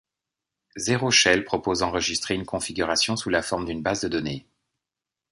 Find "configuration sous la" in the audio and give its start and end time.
2.47-3.43